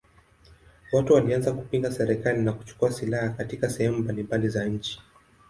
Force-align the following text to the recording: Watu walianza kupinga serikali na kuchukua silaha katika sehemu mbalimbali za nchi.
Watu 0.91 1.13
walianza 1.13 1.53
kupinga 1.53 1.91
serikali 1.91 2.41
na 2.41 2.53
kuchukua 2.53 2.91
silaha 2.91 3.29
katika 3.29 3.69
sehemu 3.69 3.97
mbalimbali 3.97 4.49
za 4.49 4.65
nchi. 4.65 5.01